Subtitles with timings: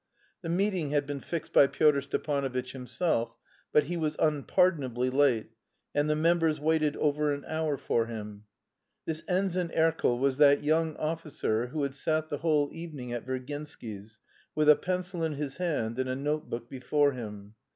[0.41, 3.35] The meeting had been fixed by Pyotr Stepanovitch himself,
[3.71, 5.51] but he was unpardonably late,
[5.93, 8.45] and the members waited over an hour for him.
[9.05, 14.17] This Ensign Erkel was that young officer who had sat the whole evening at Virginsky's
[14.55, 17.53] with a pencil in his hand and a notebook before him.